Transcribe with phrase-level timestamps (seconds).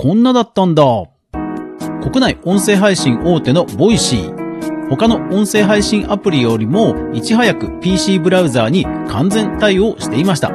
[0.00, 0.84] こんなだったんだ。
[2.00, 4.88] 国内音声配信大手の Voicy。
[4.90, 10.52] 他の音声配信アプリよりもいち早く PC ブラウザーに完全対応していました。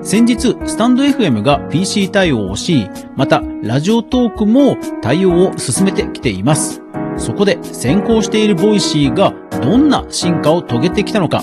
[0.00, 6.80] 先日、 stand.fm が PC 対応をし、また、 Radiotalk も対応を進めてきています。
[7.16, 11.42] そこで先行している Voicy がどんな進化を遂げてきたのか、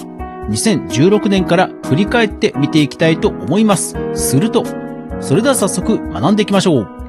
[0.50, 3.98] 2016年から振り返って見ていきたいと思います。
[4.14, 4.64] すると、
[5.20, 7.01] それでは早速学んでいきましょう。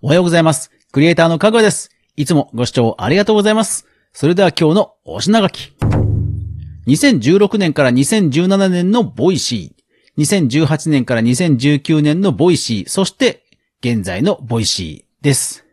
[0.00, 0.70] おはようございます。
[0.92, 1.90] クリエイターのかぐらです。
[2.14, 3.84] いつもご視聴ありがとうございます。
[4.12, 5.72] それでは今日のお品書き。
[6.86, 10.22] 2016年から2017年の Voicy。
[10.22, 12.88] 2018年から2019年の Voicy。
[12.88, 13.42] そして、
[13.80, 15.64] 現在の Voicy です。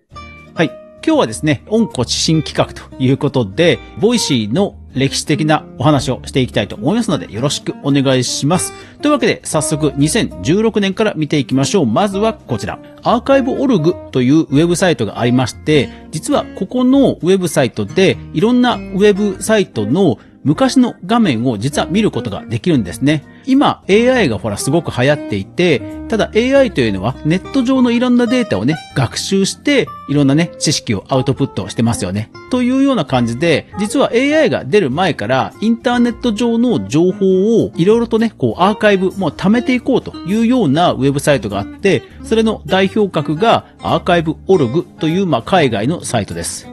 [0.55, 0.71] はい。
[1.05, 8.73] 今日はですね、温故知新企画ということで、 Voicy の歴史的なお話をしていきたいと思いますので、よろしくお願いします。
[9.01, 11.85] というわけで、早速2016年から見ていきましょう。
[11.85, 12.79] まずはこちら。
[13.03, 23.25] アーカイブオルグというウェブサイトがありまして、実はここのウェブサイトで、いろんなウェブサイトの昔の画面を実は見ることができるんですね。
[23.47, 32.31] 今 AI がほらすごく流行っていて、ただ AI というのはネット上のいろんなデータをね、学習していろんなね、知識をアウトプットしてますよね。
[32.51, 46.69] というような感じで、実は AI が出る前からインターネット上の情報をいろいろとね、こうアーカイブもう貯めていこうというようなウェブサイトがあって、それの代表格がアーカイブオルグというまあ海外のサイトです。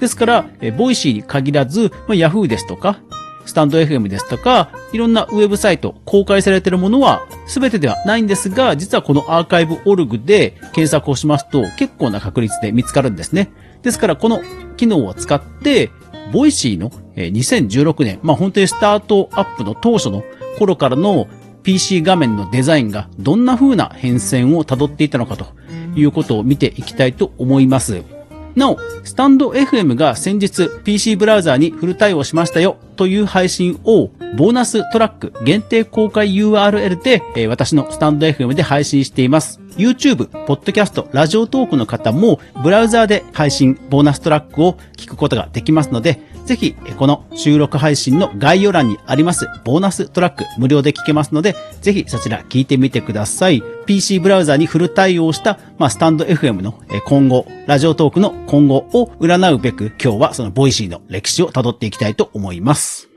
[0.00, 3.00] ですから、え Voicy に限らず、まあ、Yahoo ですとか、
[3.46, 13.50] stand.fm ですとか、いろんなウェブサイト、公開されているものは全てではないんですが、実はこの archive.org で検索をしますと結構な確率で見つかるんですね。
[13.82, 14.42] ですからこの
[14.76, 15.90] 機能を使って、
[16.32, 20.24] Voicy の2016年、まあ本当にスタートアップの当初の
[20.58, 21.28] 頃からの
[21.62, 25.46] PC 画面のデザインがどんな風な変遷を辿っていたのかと
[25.94, 28.15] いうことを見ていきたいと思います。
[28.56, 34.08] なお、スタンド FM が先日 PC ブラウザーにフル対応しましたよという配信を
[34.38, 39.60] ボーナストラック限定公開 URL で、え私のスタンド FM で配信しています。
[39.76, 53.62] YouTube、ポッドキャスト、ラジオトークの方もブラウザーで配信、ボーナストラックを聞くことができますので、ぜひ、この収録配信の概要欄にありますボーナストラック無料で聞けますので、ぜひそちら聞いてみてください。
[53.84, 63.08] PC ブラウザーにフル対応した、まあ、 stand.fm の今後、 Radiotalk の今後を占うべく、今日はその Voicy の歴史を辿っていきたいと思います。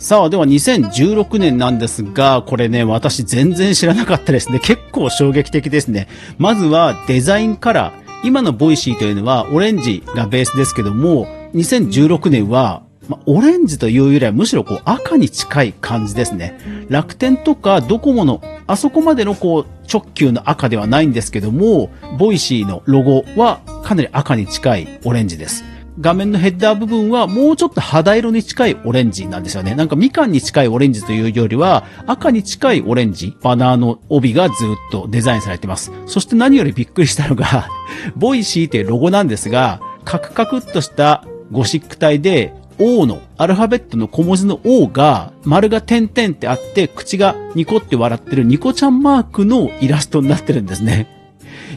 [0.00, 4.58] さあ、では2016年なんですが、これね、私全然知らなかったですね。
[4.58, 6.08] 結構衝撃的ですね。
[6.38, 8.00] まずはデザインカラー。
[8.24, 16.58] 今の Voicy というのはオレンジがベースですけども、2016年は、ま、オレンジというよりはむしろこう赤に近い感じですね。
[16.88, 25.62] 楽天とかドコモのあそこまでのこう直球の赤ではないんですけども、 Voicy のロゴはかなり赤に近いオレンジです。
[26.00, 29.74] 画面のヘッダー部分はもうちょっと肌色に近いオレンジなんですよね。
[29.74, 34.56] なんかみかんに近いオレンジというよりは赤に近いオレンジ、バナーの帯がずっ
[34.90, 35.92] とデザインされてます。
[36.06, 37.68] そして何よりびっくりしたのが、
[38.16, 51.06] Voicy ってロゴなんですが、カクカクっとしたゴシック体で O の、アルファベットの小文字の O が、丸が点々ってあって、口がニコって笑ってるニコちゃんマークのイラストになってるんですね。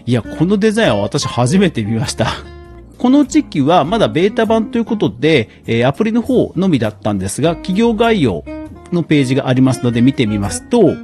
[0.06, 2.53] いや、このデザインは私初めて見ました。
[3.04, 8.46] この時期はまだベータ版ということで、えーアプリの方のみだったんですが、企業概要
[8.94, 10.96] のページがありますので見てみますと、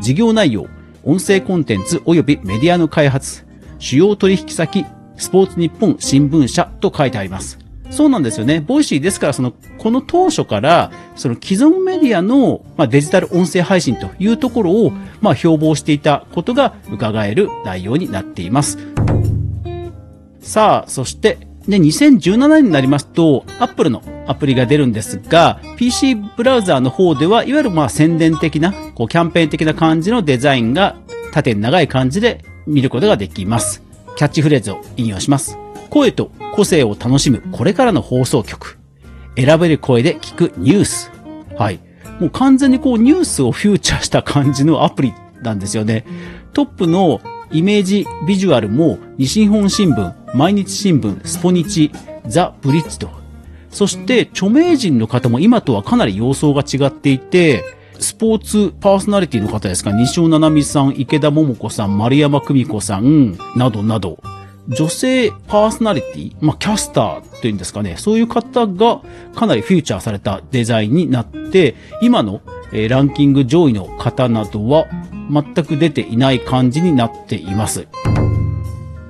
[0.00, 0.68] 事業内容、
[1.02, 3.44] 音声コンテンツ及びメディアの開発、
[3.80, 4.86] 主要取引先、
[5.16, 7.58] スポーツ日本新聞社と書いてあります。
[7.90, 8.60] そうなんですよね。
[8.60, 18.91] Voicy ですから、その、この当初から、その既存メディアの、まあ、デジタル音声配信というところを、まあ、標榜していたことが伺える内容になっています。
[20.42, 21.38] さあ、そして、
[21.68, 30.96] で、2017年になりますと、Apple のアプリが出るんですが、PC ブラウザーの方では、いわゆるまあ宣伝的な、こうキャンペーン的な感じのデザインが
[31.32, 33.82] 縦に長い感じで見ることができます。
[34.16, 35.56] キャッチフレーズを引用します。
[35.88, 38.78] 声と個性を楽しむこれからの放送局。
[39.36, 41.10] 選べる声で聞くニュース。
[41.56, 41.80] はい。
[42.18, 46.04] もう完全にこうニュースをフューチャーした感じのアプリなんですよね。
[46.52, 47.20] トップの
[47.52, 51.90] イメージビジュアルも西日本新聞、毎日新聞、スポニチ、
[52.26, 53.10] ザ・ブリッジと。
[53.70, 57.64] そして著名人の方も今とはかなり様相が違っていて、
[57.98, 64.18] スポーツパーソナリティの方ですか、西尾七海さん、池田桃子さん、丸山久美子さん、などなど、
[64.68, 69.00] 女性パーソナリティ、まあ、キャスターっていうんですかね、そういう方が
[69.34, 72.40] かなりフューチャーされたデザインになって、今の、
[72.72, 74.86] えー、ランキング上位の方などは
[75.30, 77.88] 全く出ていない感じになっています。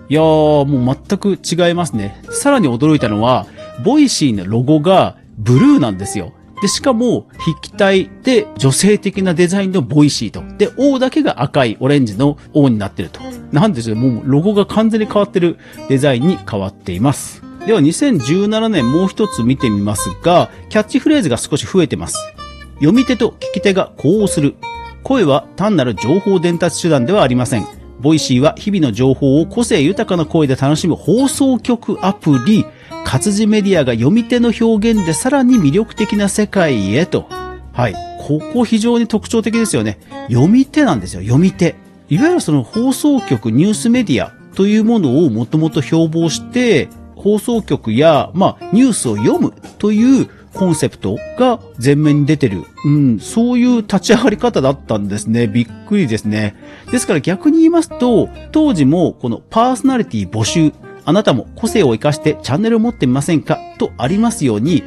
[0.09, 2.23] いやー、もう全く違いますね。
[2.31, 3.47] さらに驚いたのは、
[3.85, 6.33] Voicy のロゴがブルーなんですよ。
[6.61, 10.45] で、しかも、筆記体で女性的なデザインの Voicy と。
[10.59, 13.21] で、O だけが赤いオレンジの O になってると。
[13.53, 13.97] なんですよ。
[13.97, 15.59] もうロゴが完全に変わってる
[15.89, 17.43] デザインに変わっています。
[17.67, 22.35] では2017年もう一つ見てみますが、キャッチフレーズが少し増えてます。
[22.83, 24.57] 読み手と聞き手が呼応する。
[25.05, 27.67] 声は単なる情報伝達手段ではありません。
[28.01, 32.67] Voicy は日々の情報を個性豊かな声で楽しむ放送局アプリ、
[33.05, 37.29] 活字メディアが読み手の表現でさらに魅力的な世界へと。
[37.73, 37.95] はい。
[38.27, 40.01] ここ非常に特徴的ですよね。
[40.29, 41.77] 読み手なんですよ、読み手。
[42.09, 52.65] いわゆるその放送局、ニュースメディアというものをもともと標榜して、放送局や、まあ、ニュースを読むというコンセプトが前面に出てる。
[52.85, 55.47] うん、そういう立ち上がり方だったんですね。
[55.47, 56.55] びっくりですね。
[56.91, 60.73] ですから逆に言いますと、当時もこのパーソナリティ募集、
[61.05, 63.59] あなたも個性を活かしてチャンネルを持ってみませんか？
[63.79, 64.83] とありますように、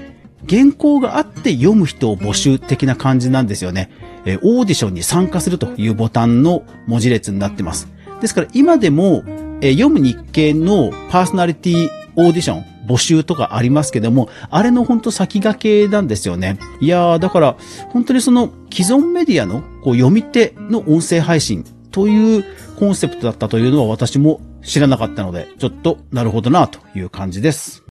[0.48, 3.90] 原稿があって読む人を募集的な感じなんですよね。
[4.26, 7.88] えオーディションに参加するというボタンの文字列になってます。
[8.22, 9.24] ですから今でも、
[9.62, 16.58] え読む日経のパーソナリティオーディション、募集とかありますけども、あれのほんと先駆けなんですよね。
[16.80, 17.58] いやー、だから、
[17.90, 22.46] 本当にその既存メディアのこう読み手の音声配信という
[22.78, 27.85] コンセプトだったというのは私も知らなかったので、ちょっとなるほどなという感じです。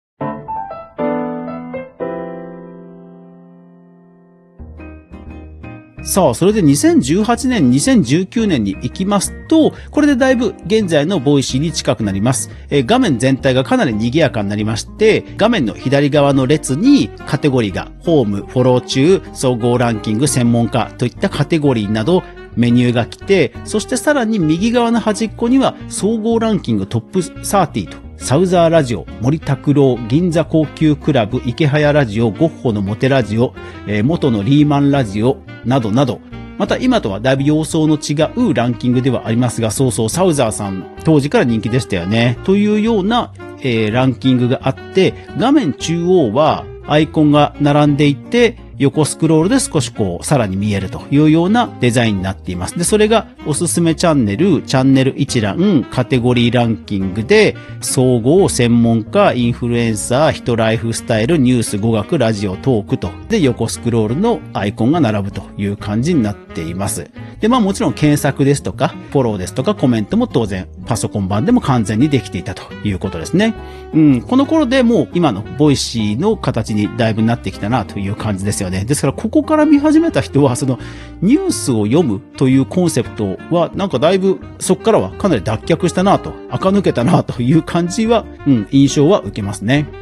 [6.04, 12.50] さあ、それで2018年、2019年に行きますと、これでだいぶ現在の Voicy に近くなります。
[12.70, 22.24] えー、画面全体がかなり賑やかになりまして、画面の左側の列にカテゴリーが、ホーム、フォロー中、総合ランキング、専門家といったカテゴリーなど、
[22.56, 33.52] メニューが来て、そしてさらに右側の端っこには総合ランキングトップ30とサウザーラジオ、森拓郎、銀座高級クラブ、池早ラジオ、ゴッホのモテラジオ、
[33.88, 36.20] えー、元のリーマンラジオ、などなど、
[36.56, 42.38] また今とはだいぶ様相の違うランキングではありますが、そうそう、サウザーさん、当時から人気でしたよね。
[42.44, 52.78] というような、えー、ランキングがあって、画面中央はアイコンが並んでいて、横スクロールで少しこう、さらに見えるというようなデザインになっています。
[52.78, 67.10] で、それがおすすめチャンネル、チャンネル一覧、カテゴリーランキングで、総合、専門家、インフルエンサー、人ライフスタイル、ニュース、語学、ラジオ、トークと、で、横スクロールのアイコンが並ぶという感じになっています。
[67.42, 73.52] で、まあもちろん検索ですとか、フォローですとか、コメントも当然、パソコン版でも完全にできていたということですね。
[73.92, 78.84] うん、この頃でもう今の Voicy の形にだいぶなってきたなという感じですよね。
[78.84, 80.78] ですから、ここから見始めた人は、その、
[81.20, 90.01] ニュースを読むというコンセプトは、なんかだいぶ、そこからはかなり脱却したなと、垢抜けたなという感じは、うん、印象は受けますね。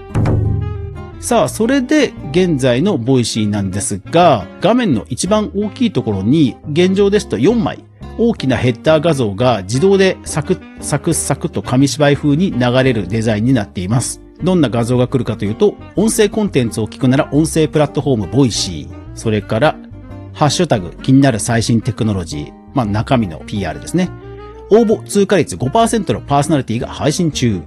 [1.21, 7.85] さあ、それで現在の Voicy なんですが、画面の一番大きいところに、現状ですと4枚、
[8.17, 14.23] 大きなヘッダー画像が自動でサクッサクッサクッと紙芝居風に流れるデザインになっています。
[14.43, 19.77] どんな画像が来るかというと、音声コンテンツを聞くなら音声プラットフォーム Voicy、それから、
[20.33, 24.09] ハッシュタグ気になる最新テクノロジー、まあ中身の PR ですね。
[24.71, 27.61] 応募通過率5%のパーソナリティが配信中。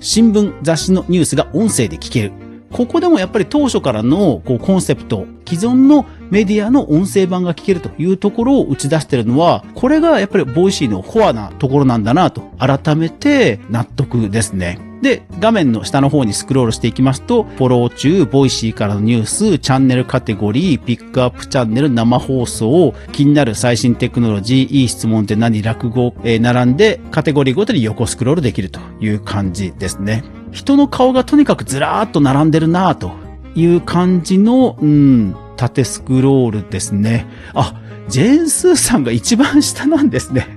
[0.00, 2.45] 新聞、雑誌のニュースが音声で聞ける。
[2.72, 14.78] ここでもやっぱり当初からのこうコンセプト、既存のメディアの音声版が聞けるというところを打ち出してるのは、これがやっぱり Voicy のコアなところなんだなと、改めて納得ですね。
[15.06, 30.24] で、画面の下の方にスクロールしていきますと、フォロー中、 Voicy からのニュース、チャンネルカテゴリー、ピックアップチャンネル、生放送、気になる最新テクノロジー、いい質問って何、落語、えー、並んで、カテゴリーごとに横スクロールできるという感じですね。
[30.50, 33.12] 人の顔がとにかくずらーっと並んでるなと
[33.54, 37.28] いう感じの、うん、縦スクロールですね。
[37.54, 40.55] あ、ジェーン・スーさんが一番下なんですね。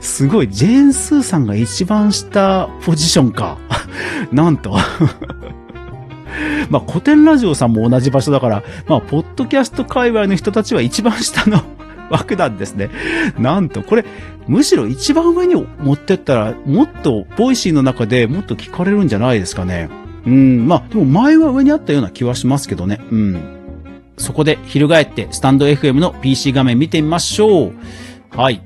[0.00, 3.58] すごい、ジェーン・スーさんが一番下ポジションか。
[4.32, 4.76] なんと。
[6.70, 11.62] まあ、古典ラジオさんも同じ場所だから、まあ、ポッドキャスト界隈の人たちは一番下の
[12.10, 12.90] 枠なんですね。
[13.38, 14.04] なんと、これ、
[14.46, 19.88] むしろ一番上に持ってったら、もっと、 Voicy の中でもっと聞かれるんじゃないですかね。
[20.24, 23.00] うん、まあ、でも前は上にあったような気はしますけどね。
[23.10, 23.40] うん。
[24.18, 27.72] そこで、翻って、 stand.fm の PC 画面見てみましょう。
[28.30, 28.60] はい。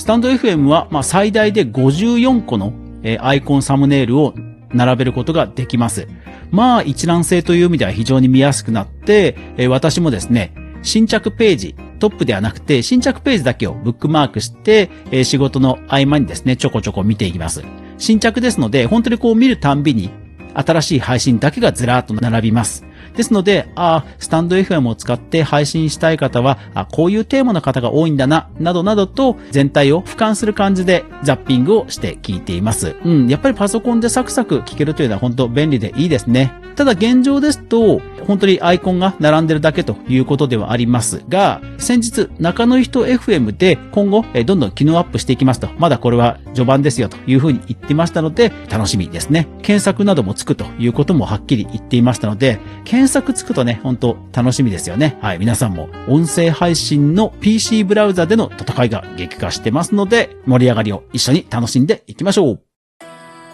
[0.00, 4.32] stand.fm は、まあ、最大で54個の、えー、アイコンサムネイルを
[4.72, 6.08] 並べることができます。
[6.50, 17.62] まあ一覧性という意味では非常に見やすくなって、えー私もですね、新着ページ、トップではなくて、新着ページだけをブックマークして、えー仕事の合間にですね、ちょこちょこ見ていきます。
[17.98, 20.08] 新着ですので、本当にこう見るたんびに、
[20.54, 22.86] 新しい配信だけがずらーっと並びます。
[23.16, 32.96] ですので、ああ、スタンド FM を使って配信したい方は、あこういうテーマの方が多いんだな、などなどと全体を俯瞰する感じでザッピングをして聞いています。
[33.04, 36.52] うん、やっぱりパソコンでサクサク聞けるというのは本当便利でいいですね。
[36.80, 49.46] ただ現状ですと、本当にアイコンが並んでるだけということではありますが、先日、中野人 FM で今後、どんどん機能アップしていきますと、まだこれは序盤ですよというふうに言ってましたので、楽しみですね。
[49.60, 55.18] 検索などもつくということもはっきり言っていましたので、検索つくとね、本当楽しみですよね。
[55.20, 62.69] はい、皆さんも音声配信の PC ブラウザでの戦いが激化してますので、盛り上がりを一緒に楽しんでいきましょう。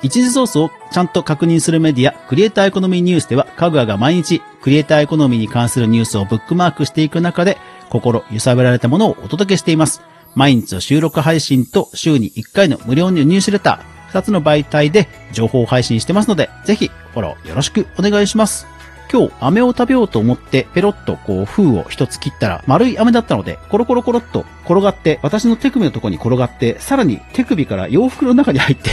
[0.03, 10.03] 一時ソースをちゃんと確認するメディア、クリエイターエコノミーニュースでは、かぐわが毎日、クリエイターエコノミーに関するニュースをブックマークしていく中で、心揺さぶられたものをお届けしています。
[10.35, 18.67] 毎日の収録配信と週に1回の無料のニュースレター、2つの媒体で情報配信してますので、ぜひフォローよろしくお願いします。
[19.11, 28.91] 今日、飴を食べようと思って、ペロッとこう、封を一つ切ったら、丸い飴だったので、コロコロコロっと転がって、私の手首のところに転がって、さらに手首から洋服の中に入って、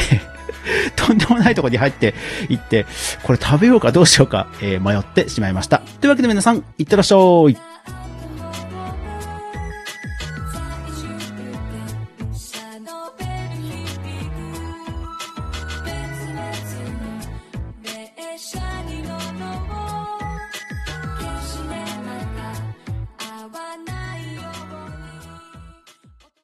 [1.06, 2.14] とんでもないとこに入って
[2.50, 2.86] 行って、
[3.24, 5.80] これ食べようかどうしようか、えー迷ってしまいました。
[6.02, 7.16] というわけで皆さん、いってらっしゃ
[7.50, 7.73] い。